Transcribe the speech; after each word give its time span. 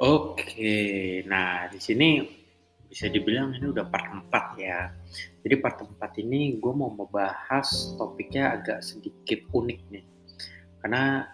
Oke, 0.00 1.20
nah 1.28 1.68
di 1.68 1.76
sini 1.76 2.24
bisa 2.88 3.04
dibilang 3.12 3.52
ini 3.52 3.68
udah 3.68 3.84
part 3.84 4.08
4 4.32 4.56
ya. 4.56 4.88
Jadi 5.44 5.54
part 5.60 5.76
4 5.76 6.24
ini 6.24 6.56
gue 6.56 6.72
mau 6.72 6.88
membahas 6.88 7.68
topiknya 8.00 8.56
agak 8.56 8.80
sedikit 8.80 9.44
unik 9.52 9.80
nih. 9.92 10.04
Karena 10.80 11.28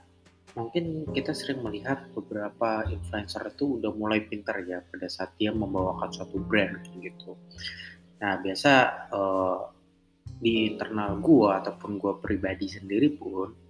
mungkin 0.59 1.07
kita 1.15 1.31
sering 1.31 1.63
melihat 1.63 2.11
beberapa 2.11 2.83
influencer 2.91 3.55
itu 3.55 3.79
udah 3.79 3.95
mulai 3.95 4.27
pintar 4.27 4.59
ya 4.67 4.83
pada 4.83 5.07
saat 5.07 5.39
dia 5.39 5.55
membawakan 5.55 6.11
suatu 6.11 6.43
brand 6.43 6.83
gitu. 6.99 7.39
Nah 8.19 8.43
biasa 8.43 8.73
uh, 9.15 9.59
di 10.43 10.75
internal 10.75 11.23
gue 11.23 11.49
ataupun 11.55 12.03
gue 12.03 12.19
pribadi 12.19 12.67
sendiri 12.67 13.15
pun 13.15 13.66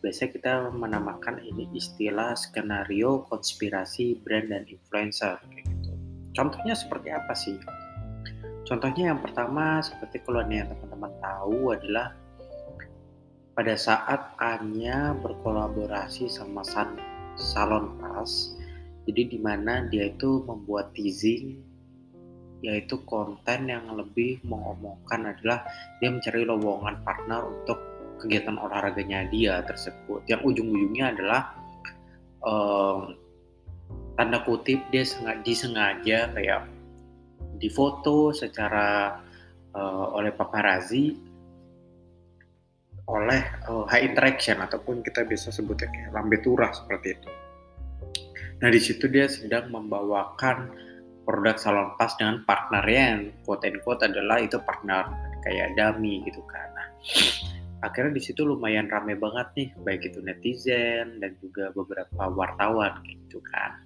biasanya 0.00 0.30
kita 0.32 0.52
menamakan 0.72 1.44
ini 1.44 1.68
istilah 1.76 2.32
skenario 2.32 3.24
konspirasi 3.28 4.20
brand 4.24 4.48
dan 4.48 4.64
influencer 4.64 5.36
kayak 5.52 5.64
gitu. 5.68 5.92
Contohnya 6.32 6.72
seperti 6.72 7.08
apa 7.12 7.32
sih? 7.36 7.56
Contohnya 8.64 9.12
yang 9.12 9.20
pertama 9.20 9.84
seperti 9.84 10.24
kalau 10.24 10.40
nih 10.46 10.64
teman-teman 10.64 11.12
tahu 11.20 11.76
adalah 11.76 12.16
pada 13.52 13.74
saat 13.76 14.32
Anya 14.40 15.12
berkolaborasi 15.20 16.30
sama 16.30 16.64
San 16.64 16.96
Salon 17.36 17.98
Pas, 17.98 18.56
jadi 19.04 19.26
di 19.26 19.38
mana 19.42 19.84
dia 19.90 20.08
itu 20.08 20.46
membuat 20.46 20.96
teasing 20.96 21.60
yaitu 22.60 23.00
konten 23.08 23.72
yang 23.72 23.88
lebih 23.96 24.36
mengomongkan 24.44 25.32
adalah 25.32 25.64
dia 25.98 26.12
mencari 26.12 26.44
lowongan 26.44 27.00
partner 27.02 27.40
untuk 27.48 27.89
kegiatan 28.20 28.60
olahraganya 28.60 29.26
dia 29.32 29.64
tersebut 29.64 30.22
yang 30.28 30.44
ujung-ujungnya 30.44 31.16
adalah 31.16 31.56
um, 32.44 33.16
tanda 34.20 34.44
kutip 34.44 34.84
dia 34.92 35.02
sengaja 35.02 35.40
disengaja 35.40 36.18
kayak 36.36 36.60
difoto 37.56 38.36
secara 38.36 39.20
uh, 39.72 40.06
oleh 40.16 40.32
paparazzi 40.36 41.16
oleh 43.10 43.42
uh, 43.66 43.84
high 43.90 44.06
interaction 44.06 44.62
ataupun 44.62 45.02
kita 45.02 45.26
bisa 45.26 45.50
sebutnya 45.50 45.90
kayak 45.90 46.14
lambe 46.14 46.38
turah 46.38 46.70
seperti 46.70 47.18
itu. 47.18 47.30
Nah 48.62 48.68
di 48.70 48.80
situ 48.80 49.10
dia 49.10 49.26
sedang 49.26 49.72
membawakan 49.72 50.70
produk 51.26 51.56
salon 51.58 51.88
pas 51.98 52.14
dengan 52.14 52.42
partner 52.46 52.84
yang 52.86 53.34
quote 53.42 53.66
and 53.66 54.14
adalah 54.14 54.38
itu 54.38 54.56
partner 54.62 55.10
kayak 55.42 55.74
dummy 55.74 56.22
gitu 56.28 56.40
kan. 56.46 56.68
Nah, 56.76 56.88
akhirnya 57.80 58.16
di 58.16 58.22
situ 58.22 58.44
lumayan 58.44 58.88
rame 58.88 59.16
banget 59.16 59.48
nih 59.56 59.68
baik 59.84 60.02
itu 60.12 60.20
netizen 60.20 61.20
dan 61.20 61.32
juga 61.40 61.72
beberapa 61.72 62.28
wartawan 62.32 63.00
gitu 63.04 63.40
kan. 63.50 63.80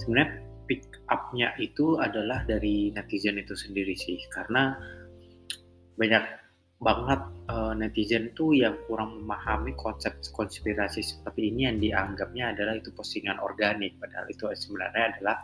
Sebenarnya 0.00 0.40
pick 0.66 0.82
up-nya 1.08 1.54
itu 1.62 1.96
adalah 2.00 2.42
dari 2.44 2.90
netizen 2.90 3.38
itu 3.38 3.54
sendiri 3.54 3.94
sih 3.94 4.18
karena 4.34 4.74
banyak 5.96 6.24
banget 6.76 7.20
uh, 7.48 7.72
netizen 7.72 8.36
tuh 8.36 8.52
yang 8.52 8.76
kurang 8.84 9.24
memahami 9.24 9.72
konsep 9.80 10.12
konspirasi 10.36 11.00
seperti 11.00 11.48
ini 11.48 11.64
yang 11.64 11.78
dianggapnya 11.80 12.52
adalah 12.52 12.76
itu 12.76 12.92
postingan 12.92 13.40
organik 13.40 13.96
padahal 13.96 14.28
itu 14.28 14.44
sebenarnya 14.52 15.16
adalah 15.16 15.36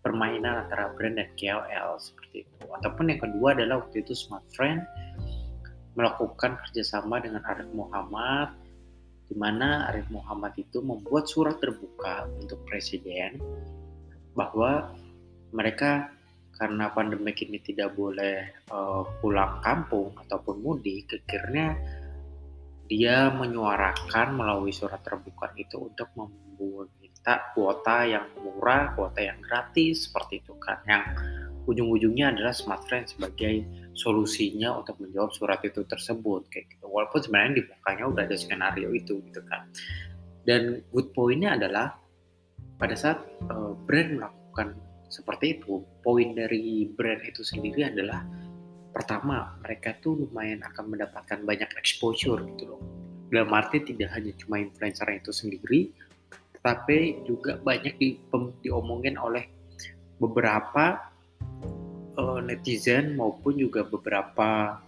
permainan 0.00 0.66
antara 0.66 0.90
brand 0.96 1.20
dan 1.20 1.30
KOL 1.38 2.00
seperti 2.00 2.48
itu. 2.48 2.64
Ataupun 2.80 3.14
yang 3.14 3.20
kedua 3.22 3.54
adalah 3.54 3.84
waktu 3.86 4.02
itu 4.02 4.16
smart 4.16 4.42
friend 4.56 4.82
melakukan 5.92 6.56
kerjasama 6.60 7.20
dengan 7.20 7.44
Arif 7.44 7.68
Muhammad, 7.72 8.56
di 9.28 9.34
mana 9.36 9.88
Arif 9.92 10.08
Muhammad 10.12 10.56
itu 10.60 10.80
membuat 10.80 11.28
surat 11.28 11.56
terbuka 11.60 12.28
untuk 12.40 12.60
presiden 12.68 13.40
bahwa 14.32 14.92
mereka 15.52 16.08
karena 16.56 16.92
pandemi 16.92 17.32
ini 17.32 17.58
tidak 17.58 17.96
boleh 17.96 18.44
uh, 18.70 19.02
pulang 19.20 19.60
kampung 19.64 20.14
ataupun 20.14 20.62
mudik, 20.62 21.10
akhirnya 21.24 21.74
dia 22.86 23.32
menyuarakan 23.32 24.36
melalui 24.36 24.70
surat 24.70 25.00
terbuka 25.00 25.48
itu 25.56 25.80
untuk 25.80 26.12
meminta 26.14 27.50
kuota 27.56 28.04
yang 28.04 28.28
murah, 28.36 28.92
kuota 28.92 29.20
yang 29.24 29.40
gratis 29.40 30.06
seperti 30.06 30.44
itu 30.44 30.52
kan, 30.60 30.78
yang 30.84 31.02
ujung-ujungnya 31.64 32.36
adalah 32.36 32.52
Smart 32.52 32.84
Friend 32.84 33.08
sebagai 33.08 33.64
solusinya 33.92 34.80
untuk 34.80 34.96
menjawab 35.00 35.32
surat 35.36 35.60
itu 35.64 35.84
tersebut 35.84 36.48
kayak 36.48 36.66
gitu. 36.72 36.88
Walaupun 36.88 37.20
sebenarnya 37.20 37.52
di 37.60 37.62
belakangnya 37.68 38.06
udah 38.08 38.22
ada 38.24 38.36
skenario 38.36 38.88
itu 38.92 39.20
gitu 39.28 39.40
kan. 39.46 39.68
Dan 40.42 40.82
good 40.90 41.12
pointnya 41.14 41.54
adalah 41.54 41.96
pada 42.80 42.98
saat 42.98 43.22
uh, 43.52 43.78
brand 43.86 44.18
melakukan 44.18 44.74
seperti 45.12 45.60
itu, 45.60 45.84
poin 46.00 46.32
dari 46.32 46.88
brand 46.88 47.20
itu 47.22 47.44
sendiri 47.44 47.86
adalah 47.92 48.24
pertama 48.92 49.60
mereka 49.60 49.92
tuh 50.00 50.24
lumayan 50.24 50.64
akan 50.64 50.96
mendapatkan 50.96 51.44
banyak 51.44 51.68
exposure 51.76 52.40
gitu 52.56 52.76
loh. 52.76 52.82
Dalam 53.28 53.52
arti 53.52 53.80
tidak 53.84 54.12
hanya 54.16 54.32
cuma 54.40 54.60
influencer 54.60 55.08
itu 55.12 55.32
sendiri, 55.32 55.92
tetapi 56.58 57.28
juga 57.28 57.60
banyak 57.60 57.96
di, 57.96 58.20
diomongin 58.64 59.20
oleh 59.20 59.48
beberapa 60.16 61.11
uh, 62.16 62.40
netizen 62.40 63.16
maupun 63.16 63.56
juga 63.56 63.84
beberapa 63.84 64.80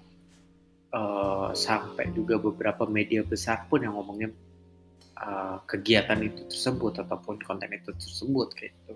uh, 0.93 1.51
sampai 1.53 2.13
juga 2.13 2.41
beberapa 2.41 2.85
media 2.89 3.25
besar 3.25 3.67
pun 3.69 3.83
yang 3.85 3.97
ngomongin 3.97 4.33
uh, 5.19 5.59
kegiatan 5.67 6.21
itu 6.23 6.47
tersebut 6.49 7.01
ataupun 7.05 7.41
konten 7.43 7.71
itu 7.73 7.91
tersebut 7.95 8.49
gitu. 8.59 8.95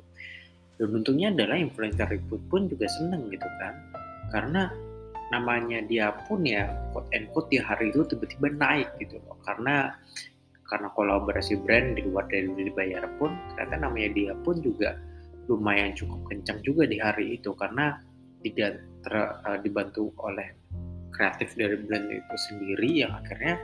Dan 0.78 0.94
untungnya 0.94 1.34
adalah 1.34 1.58
influencer 1.58 2.06
ribut 2.06 2.38
pun 2.46 2.70
juga 2.70 2.86
seneng 2.86 3.26
gitu 3.34 3.50
kan, 3.58 3.74
karena 4.30 4.70
namanya 5.28 5.82
dia 5.84 6.14
pun 6.24 6.40
ya 6.46 6.70
quote 6.94 7.10
and 7.12 7.26
quote 7.34 7.50
di 7.50 7.58
hari 7.58 7.90
itu 7.90 8.06
tiba-tiba 8.06 8.48
naik 8.54 8.88
gitu 9.02 9.18
loh. 9.26 9.34
Karena 9.42 9.90
karena 10.68 10.88
kolaborasi 10.94 11.64
brand 11.66 11.98
di 11.98 12.06
luar 12.06 12.30
dari 12.30 12.46
dibayar 12.52 13.04
pun 13.18 13.34
ternyata 13.52 13.88
namanya 13.88 14.10
dia 14.14 14.32
pun 14.44 14.60
juga 14.62 14.94
lumayan 15.48 15.96
cukup 15.98 16.28
kencang 16.30 16.62
juga 16.62 16.86
di 16.86 17.02
hari 17.02 17.40
itu. 17.42 17.50
Karena 17.58 17.98
tidak 18.44 18.82
ter, 19.02 19.14
uh, 19.18 19.58
dibantu 19.60 20.10
oleh 20.22 20.54
kreatif 21.14 21.56
dari 21.58 21.76
brand 21.82 22.06
itu 22.10 22.36
sendiri 22.50 23.02
yang 23.06 23.12
akhirnya 23.18 23.58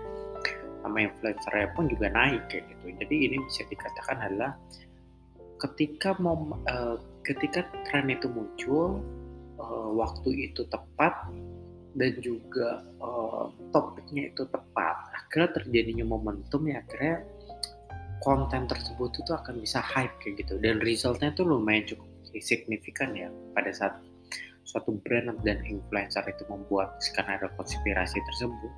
nama 0.84 0.98
influencer 1.08 1.54
pun 1.72 1.88
juga 1.88 2.12
naik 2.12 2.44
kayak 2.52 2.64
gitu. 2.76 2.84
Jadi 3.00 3.16
ini 3.30 3.36
bisa 3.46 3.62
dikatakan 3.70 4.16
adalah 4.20 4.52
ketika 5.62 6.12
mau 6.20 6.36
uh, 6.68 7.00
ketika 7.24 7.64
tren 7.88 8.12
itu 8.12 8.28
muncul 8.28 9.00
uh, 9.56 9.88
waktu 9.96 10.52
itu 10.52 10.66
tepat 10.68 11.14
dan 11.94 12.12
juga 12.20 12.82
uh, 13.00 13.48
topiknya 13.70 14.34
itu 14.34 14.44
tepat 14.50 14.96
akhirnya 15.14 15.62
terjadinya 15.62 16.04
momentum 16.04 16.66
ya 16.66 16.82
akhirnya 16.82 17.22
konten 18.20 18.66
tersebut 18.66 19.14
itu 19.14 19.30
akan 19.30 19.62
bisa 19.62 19.78
hype 19.78 20.12
kayak 20.20 20.42
gitu 20.42 20.58
dan 20.58 20.82
resultnya 20.82 21.30
itu 21.30 21.46
lumayan 21.46 21.86
cukup 21.86 22.08
signifikan 22.42 23.14
ya 23.14 23.30
pada 23.54 23.70
saat 23.70 23.94
suatu 24.74 24.98
brand 25.06 25.38
dan 25.46 25.62
influencer 25.62 26.26
itu 26.26 26.42
membuat 26.50 26.98
skenario 26.98 27.46
konspirasi 27.54 28.18
tersebut. 28.18 28.74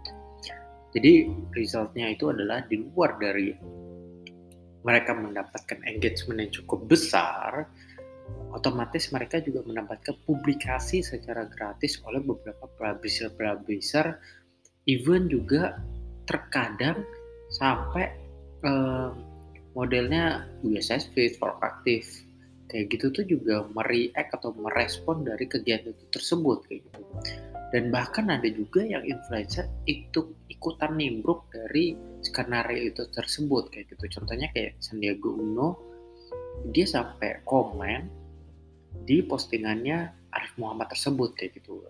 Jadi 0.92 1.32
resultnya 1.56 2.12
itu 2.12 2.28
adalah 2.28 2.60
di 2.68 2.84
luar 2.84 3.16
dari 3.16 3.56
mereka 4.84 5.16
mendapatkan 5.16 5.80
engagement 5.88 6.44
yang 6.44 6.52
cukup 6.52 6.84
besar, 6.84 7.64
otomatis 8.52 9.08
mereka 9.08 9.40
juga 9.40 9.64
mendapatkan 9.64 10.20
publikasi 10.28 11.00
secara 11.00 11.48
gratis 11.48 11.96
oleh 12.04 12.20
beberapa 12.20 12.68
publisher-publisher, 12.76 14.20
even 14.84 15.32
juga 15.32 15.80
terkadang 16.28 17.00
sampai 17.56 18.12
uh, 18.69 19.10
modelnya 19.72 20.44
USS 20.60 21.08
Fit 21.16 21.40
for 21.40 21.56
Active 21.64 22.25
kayak 22.66 22.86
gitu 22.92 23.06
tuh 23.14 23.24
juga 23.26 23.66
mereact 23.72 24.36
atau 24.36 24.52
merespon 24.54 25.22
dari 25.22 25.46
kegiatan 25.46 25.90
itu 25.90 26.04
tersebut 26.10 26.58
kayak 26.66 26.80
gitu. 26.86 27.02
Dan 27.74 27.90
bahkan 27.90 28.30
ada 28.30 28.46
juga 28.46 28.86
yang 28.86 29.02
influencer 29.02 29.66
itu 29.90 30.34
ikutan 30.46 30.94
nimbruk 30.94 31.50
dari 31.50 31.98
skenario 32.22 32.94
itu 32.94 33.02
tersebut 33.10 33.70
kayak 33.74 33.90
gitu. 33.90 34.20
Contohnya 34.20 34.50
kayak 34.54 34.78
Sandiaga 34.78 35.30
Uno 35.30 35.68
dia 36.70 36.86
sampai 36.86 37.42
komen 37.44 38.08
di 39.06 39.22
postingannya 39.22 40.30
Arif 40.34 40.52
Muhammad 40.58 40.94
tersebut 40.94 41.34
kayak 41.34 41.58
gitu. 41.58 41.82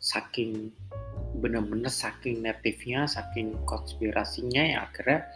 Saking 0.00 0.72
bener-bener 1.36 1.92
saking 1.92 2.42
natifnya 2.42 3.06
saking 3.06 3.54
konspirasinya 3.68 4.64
yang 4.66 4.82
akhirnya 4.88 5.30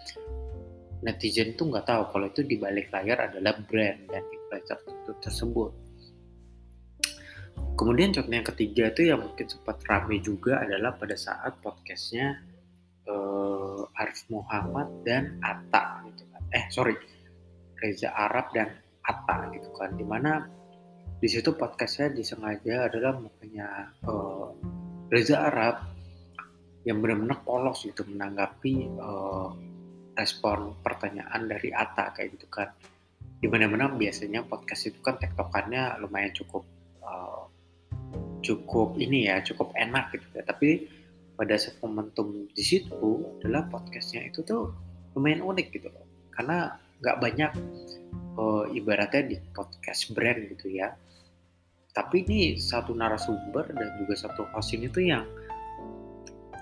netizen 1.05 1.55
tuh 1.55 1.71
nggak 1.71 1.87
tahu 1.87 2.03
kalau 2.11 2.27
itu 2.33 2.43
di 2.43 2.57
balik 2.57 2.89
layar 2.91 3.29
adalah 3.31 3.55
brand 3.69 4.09
dan 4.09 4.25
influencer 4.61 4.79
tersebut. 5.19 5.73
Kemudian 7.75 8.15
contoh 8.15 8.35
yang 8.35 8.47
ketiga 8.47 8.91
itu 8.95 9.11
yang 9.11 9.21
mungkin 9.23 9.47
sempat 9.51 9.83
ramai 9.91 10.23
juga 10.23 10.63
adalah 10.63 10.95
pada 10.95 11.19
saat 11.19 11.59
podcastnya 11.59 12.39
uh, 13.11 13.83
Arif 13.99 14.27
Muhammad 14.31 15.03
dan 15.03 15.39
Atta 15.43 16.07
gitu 16.07 16.23
kan. 16.31 16.43
Eh 16.55 16.65
sorry 16.71 16.95
Reza 17.83 18.15
Arab 18.15 18.55
dan 18.55 18.71
Atta 19.03 19.51
gitu 19.51 19.75
kan 19.75 19.91
di 19.99 20.07
mana 20.07 20.47
di 21.19 21.27
situ 21.27 21.51
podcastnya 21.55 22.15
disengaja 22.15 22.87
adalah 22.87 23.19
makanya 23.19 23.91
uh, 24.07 24.55
Reza 25.11 25.43
Arab 25.43 25.83
yang 26.87 27.03
benar-benar 27.03 27.43
polos 27.43 27.83
gitu 27.83 28.07
menanggapi 28.07 28.87
uh, 29.03 29.51
respon 30.15 30.79
pertanyaan 30.79 31.51
dari 31.51 31.75
Ata 31.75 32.15
kayak 32.15 32.39
gitu 32.39 32.47
kan 32.47 32.71
di 33.45 33.53
mana-mana 33.53 33.93
biasanya 33.93 34.41
podcast 34.49 34.89
itu 34.89 34.97
kan 35.05 35.21
tektokannya 35.21 36.01
lumayan 36.01 36.33
cukup 36.33 36.65
uh, 37.05 37.45
cukup 38.41 38.97
ini 38.97 39.29
ya 39.29 39.45
cukup 39.45 39.69
enak 39.77 40.17
gitu 40.17 40.25
ya. 40.33 40.49
Tapi 40.49 40.89
pada 41.37 41.53
saat 41.61 41.77
momentum 41.85 42.49
di 42.57 42.65
situ 42.65 43.21
adalah 43.45 43.69
podcastnya 43.69 44.33
itu 44.33 44.41
tuh 44.49 44.73
lumayan 45.13 45.45
unik 45.45 45.77
gitu 45.77 45.93
loh. 45.93 46.09
Karena 46.33 46.73
nggak 47.05 47.17
banyak 47.21 47.53
uh, 48.41 48.65
ibaratnya 48.73 49.37
di 49.37 49.37
podcast 49.53 50.17
brand 50.17 50.41
gitu 50.57 50.73
ya. 50.73 50.97
Tapi 51.93 52.25
ini 52.25 52.57
satu 52.57 52.97
narasumber 52.97 53.77
dan 53.77 53.93
juga 54.01 54.25
satu 54.25 54.49
host 54.57 54.73
ini 54.73 54.89
tuh 54.89 55.05
yang 55.05 55.29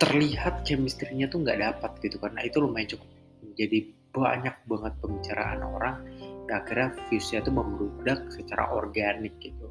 terlihat 0.02 0.66
chemistry-nya 0.66 1.30
tuh 1.30 1.46
nggak 1.46 1.62
dapat 1.62 1.94
gitu. 2.02 2.18
Karena 2.18 2.42
itu 2.42 2.58
lumayan 2.58 2.98
cukup 2.98 3.06
jadi 3.54 3.78
banyak 4.10 4.56
banget 4.66 4.92
pembicaraan 4.98 5.62
orang 5.62 5.96
akhirnya 6.52 6.92
viewsnya 7.08 7.40
tuh 7.40 7.54
membludak 7.54 8.28
secara 8.32 8.68
organik 8.72 9.32
gitu. 9.40 9.68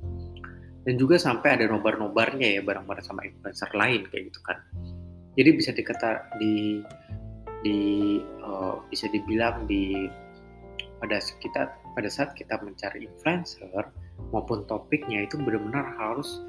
Dan 0.81 0.98
juga 0.98 1.22
sampai 1.22 1.62
ada 1.62 1.69
nobar-nobarnya 1.69 2.57
ya 2.57 2.62
bareng-bareng 2.66 3.06
sama 3.06 3.22
influencer 3.25 3.69
lain 3.78 4.01
kayak 4.10 4.33
gitu 4.33 4.39
kan. 4.42 4.57
Jadi 5.38 5.50
bisa 5.54 5.72
dikata 5.72 6.25
di 6.42 6.81
di 7.62 7.80
uh, 8.42 8.81
bisa 8.89 9.06
dibilang 9.13 9.69
di 9.69 10.10
pada 10.98 11.22
kita 11.22 11.69
pada 11.94 12.10
saat 12.10 12.33
kita 12.33 12.57
mencari 12.62 13.06
influencer 13.06 13.86
maupun 14.34 14.66
topiknya 14.66 15.25
itu 15.25 15.38
benar-benar 15.38 15.98
harus 15.98 16.42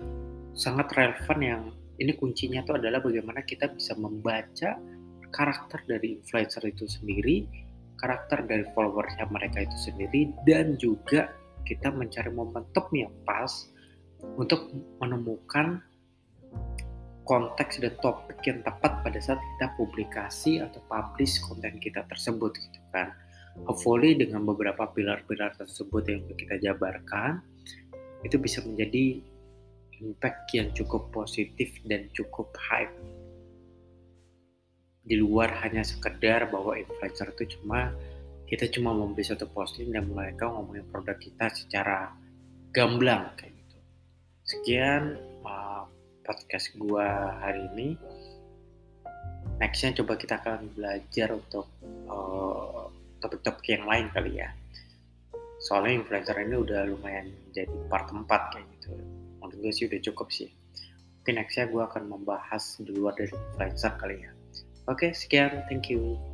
sangat 0.53 0.93
relevan 0.93 1.39
yang 1.41 1.63
ini 2.01 2.13
kuncinya 2.17 2.61
itu 2.65 2.73
adalah 2.77 3.01
bagaimana 3.01 3.45
kita 3.45 3.69
bisa 3.73 3.97
membaca 3.97 4.77
karakter 5.33 5.81
dari 5.89 6.21
influencer 6.21 6.65
itu 6.69 6.85
sendiri 6.85 7.49
karakter 8.03 8.43
dari 8.51 8.67
followersnya 8.75 9.31
mereka 9.31 9.63
itu 9.63 9.77
sendiri 9.79 10.35
dan 10.43 10.75
juga 10.75 11.31
kita 11.63 11.95
mencari 11.95 12.35
momentum 12.35 12.91
yang 12.91 13.15
pas 13.23 13.71
untuk 14.35 14.75
menemukan 14.99 15.79
konteks 17.23 17.79
dan 17.79 17.95
topik 18.03 18.43
yang 18.43 18.61
tepat 18.67 18.99
pada 19.07 19.19
saat 19.23 19.39
kita 19.39 19.67
publikasi 19.79 20.59
atau 20.59 20.83
publish 20.91 21.39
konten 21.47 21.79
kita 21.79 22.03
tersebut 22.11 22.51
gitu 22.59 22.81
kan. 22.91 23.15
Hopefully 23.71 24.19
dengan 24.19 24.43
beberapa 24.43 24.91
pilar-pilar 24.91 25.55
tersebut 25.55 26.03
yang 26.11 26.27
kita 26.35 26.59
jabarkan 26.59 27.39
itu 28.27 28.37
bisa 28.43 28.65
menjadi 28.67 29.23
impact 30.03 30.51
yang 30.51 30.75
cukup 30.75 31.15
positif 31.15 31.79
dan 31.87 32.11
cukup 32.11 32.51
hype 32.59 32.91
di 35.03 35.19
luar 35.19 35.51
hanya 35.67 35.83
sekedar 35.83 36.47
bahwa 36.47 36.79
influencer 36.79 37.35
itu 37.35 37.59
cuma 37.59 37.91
kita 38.47 38.69
cuma 38.71 38.95
membeli 38.95 39.25
satu 39.27 39.49
posting 39.51 39.91
dan 39.91 40.07
mereka 40.13 40.47
ngomongin 40.47 40.87
produk 40.93 41.17
kita 41.17 41.49
secara 41.51 42.13
gamblang 42.71 43.33
kayak 43.35 43.57
gitu. 43.57 43.79
Sekian 44.45 45.17
uh, 45.43 45.89
podcast 46.23 46.71
gua 46.79 47.39
hari 47.43 47.67
ini. 47.75 47.89
Nextnya 49.59 50.03
coba 50.03 50.19
kita 50.19 50.43
akan 50.43 50.69
belajar 50.75 51.33
untuk 51.33 51.67
uh, 52.11 52.91
topik-topik 53.25 53.79
yang 53.79 53.87
lain 53.87 54.11
kali 54.11 54.43
ya. 54.43 54.51
Soalnya 55.63 56.03
influencer 56.03 56.35
ini 56.43 56.59
udah 56.59 56.83
lumayan 56.91 57.31
jadi 57.55 57.71
part 57.87 58.11
4 58.11 58.27
kayak 58.27 58.67
gitu. 58.79 58.99
Menurut 59.39 59.55
gue 59.63 59.73
sih 59.73 59.87
udah 59.87 60.01
cukup 60.11 60.29
sih. 60.35 60.51
Mungkin 61.23 61.35
nextnya 61.39 61.71
gue 61.71 61.83
akan 61.87 62.11
membahas 62.11 62.83
di 62.83 62.91
luar 62.91 63.15
dari 63.15 63.31
influencer 63.31 63.95
kali 63.95 64.17
ya. 64.27 64.42
Oke, 64.87 65.15
sekian. 65.15 65.63
Thank 65.69 65.91
you. 65.91 66.32